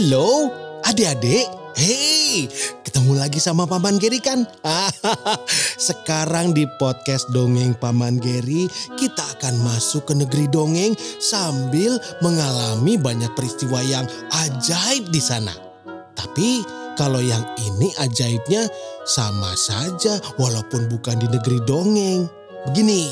[0.00, 0.48] Halo,
[0.88, 1.44] adik-adik.
[1.76, 2.48] Hei,
[2.88, 4.48] ketemu lagi sama Paman Geri kan?
[5.76, 8.64] Sekarang di podcast Dongeng Paman Geri,
[8.96, 14.08] kita akan masuk ke negeri dongeng sambil mengalami banyak peristiwa yang
[14.48, 15.52] ajaib di sana.
[16.16, 16.64] Tapi
[16.96, 18.72] kalau yang ini ajaibnya
[19.04, 22.24] sama saja walaupun bukan di negeri dongeng.
[22.72, 23.04] Begini,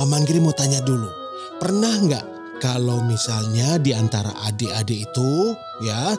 [0.00, 1.12] Paman Geri mau tanya dulu.
[1.60, 2.33] Pernah nggak
[2.64, 5.52] kalau misalnya di antara adik-adik itu
[5.84, 6.16] ya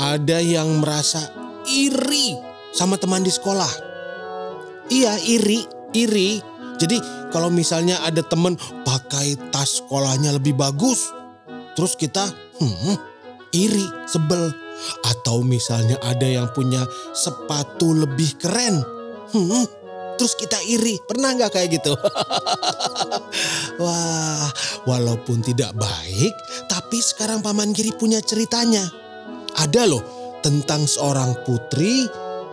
[0.00, 1.20] ada yang merasa
[1.68, 2.32] iri
[2.72, 3.68] sama teman di sekolah.
[4.88, 5.60] Iya, iri,
[5.92, 6.40] iri.
[6.80, 6.96] Jadi
[7.28, 8.56] kalau misalnya ada teman
[8.88, 11.12] pakai tas sekolahnya lebih bagus,
[11.76, 12.32] terus kita
[12.64, 12.96] hmm,
[13.52, 14.56] iri, sebel.
[15.04, 18.80] Atau misalnya ada yang punya sepatu lebih keren.
[19.30, 19.64] Hmm,
[20.16, 20.98] terus kita iri.
[21.04, 21.92] Pernah nggak kayak gitu?
[23.82, 24.48] Wah,
[24.86, 26.34] walaupun tidak baik,
[26.70, 28.84] tapi sekarang Paman Giri punya ceritanya.
[29.54, 30.02] Ada loh
[30.42, 32.04] tentang seorang putri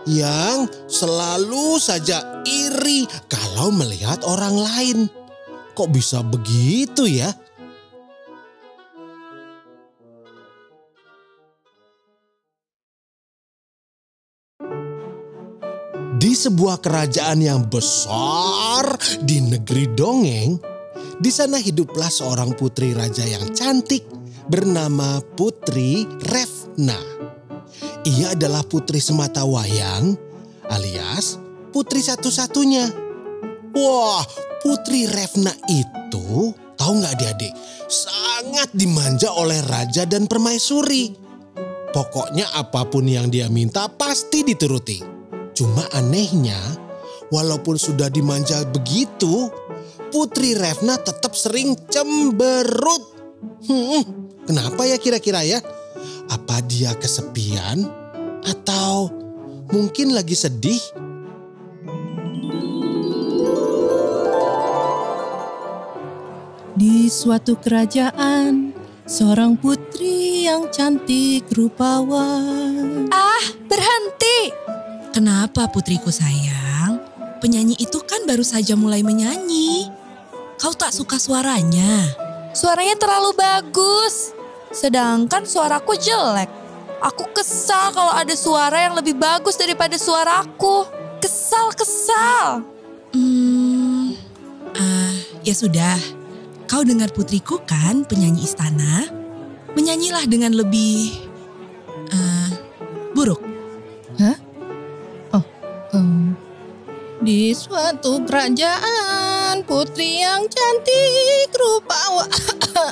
[0.06, 4.98] yang selalu saja iri kalau melihat orang lain.
[5.72, 7.32] Kok bisa begitu ya?
[16.22, 18.94] Di sebuah kerajaan yang besar
[19.26, 20.54] di negeri dongeng,
[21.18, 24.06] di sana hiduplah seorang putri raja yang cantik
[24.46, 26.94] bernama Putri Revna.
[28.06, 30.14] Ia adalah putri semata wayang
[30.70, 31.42] alias
[31.74, 32.86] putri satu-satunya.
[33.74, 34.22] Wah,
[34.62, 37.50] Putri Revna itu tahu nggak adik-adik
[37.90, 41.18] sangat dimanja oleh raja dan permaisuri.
[41.90, 45.11] Pokoknya apa pun yang dia minta pasti dituruti.
[45.52, 46.58] Cuma anehnya,
[47.28, 49.52] walaupun sudah dimanja begitu,
[50.12, 53.00] Putri Revna tetap sering cemberut.
[53.64, 54.04] Hmm,
[54.44, 55.56] kenapa ya kira-kira ya?
[56.28, 57.88] Apa dia kesepian?
[58.44, 59.08] Atau
[59.72, 60.80] mungkin lagi sedih?
[66.76, 68.76] Di suatu kerajaan,
[69.08, 72.61] seorang putri yang cantik rupawan.
[75.42, 77.02] Kenapa putriku sayang?
[77.42, 79.90] Penyanyi itu kan baru saja mulai menyanyi.
[80.54, 82.06] Kau tak suka suaranya?
[82.54, 84.30] Suaranya terlalu bagus,
[84.70, 86.46] sedangkan suaraku jelek.
[87.02, 90.86] Aku kesal kalau ada suara yang lebih bagus daripada suaraku.
[91.18, 92.62] Kesal, kesal.
[93.10, 94.14] Hmm,
[94.78, 95.10] ah,
[95.42, 95.98] ya sudah.
[96.70, 99.10] Kau dengar putriku kan penyanyi istana?
[99.74, 101.18] Menyanyilah dengan lebih
[102.14, 102.46] ah,
[103.10, 103.51] buruk.
[107.32, 112.28] Di suatu kerajaan, putri yang cantik rupawan.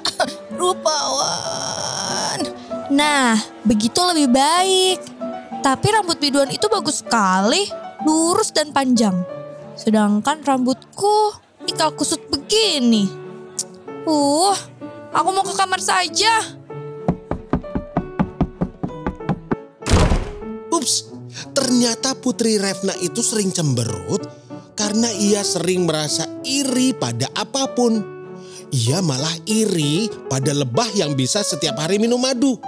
[0.56, 2.48] rupawan.
[2.88, 3.36] Nah,
[3.68, 5.04] begitu lebih baik.
[5.60, 7.68] Tapi rambut biduan itu bagus sekali,
[8.08, 9.12] lurus dan panjang.
[9.76, 11.36] Sedangkan rambutku
[11.68, 13.12] ikal kusut begini.
[14.08, 14.56] Uh,
[15.12, 16.59] aku mau ke kamar saja.
[21.70, 24.26] Ternyata Putri Revna itu sering cemberut
[24.74, 27.94] karena ia sering merasa iri pada apa pun.
[28.74, 32.58] Ia malah iri pada lebah yang bisa setiap hari minum madu.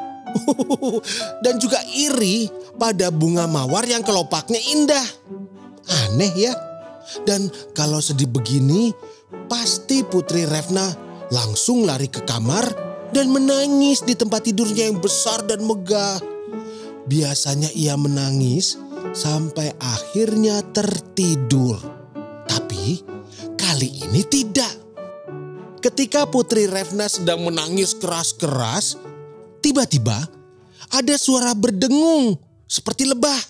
[1.43, 2.47] Dan juga iri
[2.79, 5.07] pada bunga mawar yang kelopaknya indah.
[6.07, 6.55] Aneh ya.
[7.27, 8.95] Dan kalau sedih begini,
[9.51, 10.87] pasti Putri Revna
[11.35, 12.71] langsung lari ke kamar
[13.11, 16.23] dan menangis di tempat tidurnya yang besar dan megah.
[17.11, 18.79] Biasanya ia menangis
[19.11, 21.83] sampai akhirnya tertidur.
[22.47, 23.03] Tapi
[23.59, 24.71] kali ini tidak.
[25.83, 28.95] Ketika Putri Revna sedang menangis keras-keras,
[29.59, 30.15] tiba-tiba
[30.95, 32.39] ada suara berdengung
[32.71, 33.41] seperti lebah.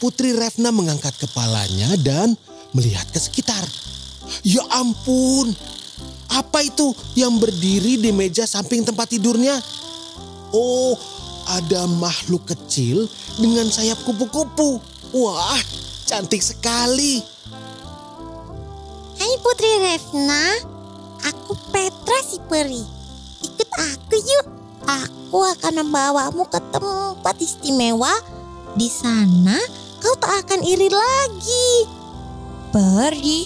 [0.00, 2.32] Putri Revna mengangkat kepalanya dan
[2.72, 3.60] melihat ke sekitar.
[4.40, 5.52] Ya ampun,
[6.32, 9.60] apa itu yang berdiri di meja samping tempat tidurnya?
[10.56, 10.96] Oh,
[11.50, 13.10] ada makhluk kecil
[13.40, 14.78] dengan sayap kupu-kupu.
[15.16, 15.58] Wah,
[16.04, 17.24] cantik sekali.
[19.16, 20.44] Hai Putri Revna,
[21.24, 22.84] aku Petra si peri.
[23.40, 24.46] Ikut aku yuk.
[24.84, 28.12] Aku akan membawamu ke tempat istimewa.
[28.76, 29.56] Di sana
[29.98, 31.68] kau tak akan iri lagi.
[32.70, 33.40] Pergi.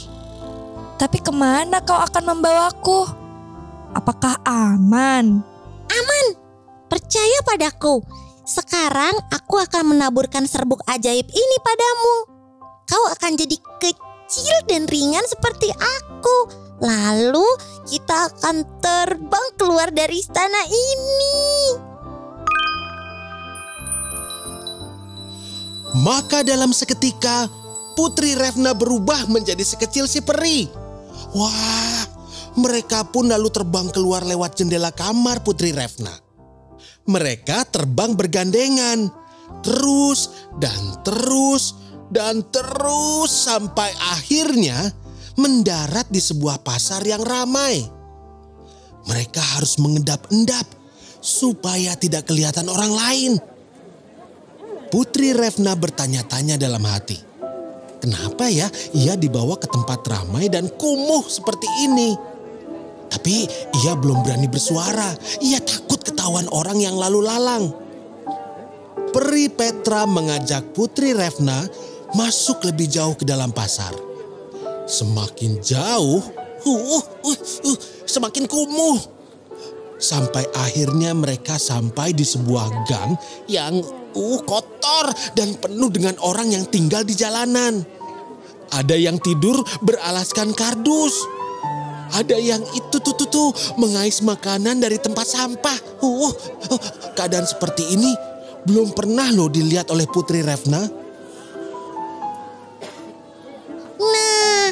[0.95, 3.09] Tapi ke mana kau akan membawaku?
[3.95, 5.47] Apakah aman?
[6.85, 8.07] Percaya padaku.
[8.45, 12.17] Sekarang aku akan menaburkan serbuk ajaib ini padamu.
[12.85, 16.37] Kau akan jadi kecil dan ringan seperti aku.
[16.85, 17.49] Lalu
[17.89, 21.41] kita akan terbang keluar dari istana ini.
[26.05, 27.49] Maka dalam seketika,
[27.97, 30.69] Putri Revna berubah menjadi sekecil si peri.
[31.33, 32.03] Wah,
[32.61, 36.24] mereka pun lalu terbang keluar lewat jendela kamar Putri Revna.
[37.05, 39.13] Mereka terbang bergandengan,
[39.61, 41.77] terus dan terus
[42.09, 44.89] dan terus sampai akhirnya
[45.37, 47.85] mendarat di sebuah pasar yang ramai.
[49.05, 50.65] Mereka harus mengendap-endap
[51.21, 53.33] supaya tidak kelihatan orang lain.
[54.89, 57.19] Putri Revna bertanya-tanya dalam hati.
[58.01, 62.34] Kenapa ya ia dibawa ke tempat ramai dan kumuh seperti ini?
[63.15, 63.47] Tapi
[63.87, 65.15] ia belum berani bersuara.
[65.39, 67.71] Ia takut ketahuan orang yang lalu lalang.
[69.15, 71.63] Peri Petra mengajak Putri Revna
[72.19, 73.95] masuk lebih jauh ke dalam pasar.
[74.91, 76.19] Semakin jauh,
[76.67, 77.39] uh, uh,
[77.71, 78.99] uh, semakin kumuh.
[80.03, 83.15] Sampai akhirnya mereka sampai di sebuah gang
[83.47, 83.79] yang
[84.19, 87.87] uh, kotor dan penuh dengan orang yang tinggal di jalanan.
[88.75, 91.34] Ada yang tidur beralaskan kardus.
[92.15, 95.75] Ada yang itu tuh tuh, tuh mengais makanan dari tempat sampah.
[95.99, 96.81] Uh, uh,
[97.19, 98.15] keadaan seperti ini
[98.65, 100.87] belum pernah loh dilihat oleh Putri Revna.
[103.99, 104.67] Nah,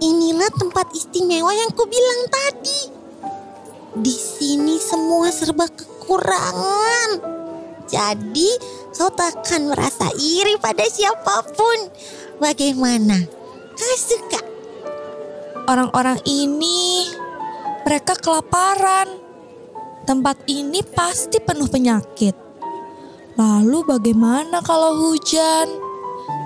[0.00, 2.80] inilah tempat istimewa yang kubilang tadi.
[4.00, 7.10] Di sini semua serba kekurangan.
[7.86, 8.50] Jadi
[8.96, 11.78] kau tak akan merasa iri pada siapa pun.
[12.40, 13.20] Bagaimana?
[13.76, 14.55] Kau suka?
[15.66, 17.10] Orang-orang ini
[17.82, 19.18] mereka kelaparan.
[20.06, 22.38] Tempat ini pasti penuh penyakit.
[23.34, 25.66] Lalu bagaimana kalau hujan?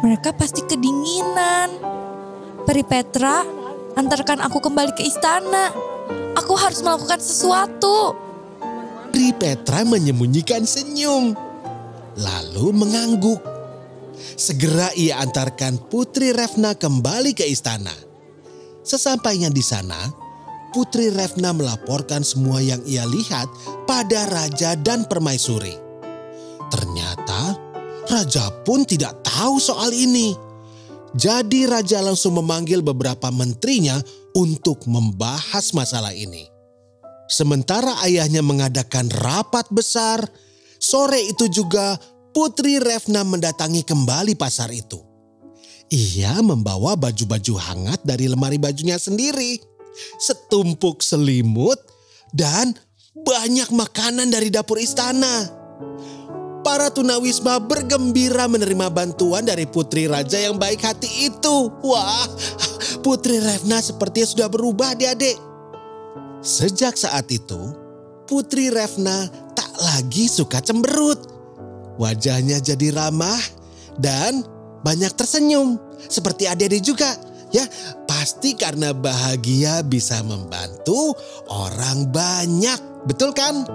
[0.00, 1.68] Mereka pasti kedinginan.
[2.64, 3.44] Peri Petra,
[3.92, 5.68] antarkan aku kembali ke istana.
[6.40, 8.16] Aku harus melakukan sesuatu.
[9.12, 11.36] Pri Petra menyembunyikan senyum.
[12.16, 13.44] Lalu mengangguk.
[14.40, 18.09] Segera ia antarkan Putri Revna kembali ke istana.
[18.90, 20.10] Sesampainya di sana,
[20.74, 23.46] Putri Revna melaporkan semua yang ia lihat
[23.86, 25.78] pada Raja dan Permaisuri.
[26.74, 27.54] Ternyata
[28.10, 30.34] Raja pun tidak tahu soal ini.
[31.14, 34.02] Jadi Raja langsung memanggil beberapa menterinya
[34.34, 36.50] untuk membahas masalah ini.
[37.30, 40.18] Sementara ayahnya mengadakan rapat besar,
[40.82, 41.94] sore itu juga
[42.34, 45.09] Putri Revna mendatangi kembali pasar itu.
[45.90, 49.58] Ia membawa baju-baju hangat dari lemari bajunya sendiri,
[50.22, 51.82] setumpuk selimut,
[52.30, 52.78] dan
[53.26, 55.50] banyak makanan dari dapur istana.
[56.62, 61.56] Para tunawisma bergembira menerima bantuan dari putri raja yang baik hati itu.
[61.82, 62.28] Wah,
[63.02, 65.34] putri Revna sepertinya sudah berubah adik-adik.
[66.38, 67.74] Sejak saat itu,
[68.30, 69.26] putri Revna
[69.58, 71.18] tak lagi suka cemberut.
[71.98, 73.40] Wajahnya jadi ramah
[73.98, 74.46] dan
[74.80, 75.76] banyak tersenyum.
[76.08, 77.10] Seperti adik-adik juga.
[77.50, 77.66] Ya,
[78.06, 81.18] pasti karena bahagia bisa membantu
[81.50, 82.78] orang banyak.
[83.10, 83.66] Betul kan?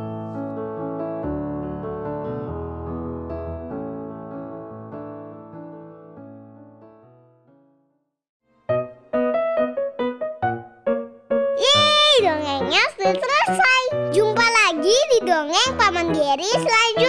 [11.59, 13.81] Yeay, dongengnya sudah selesai.
[14.15, 17.04] Jumpa lagi di dongeng Paman Geri selanjutnya.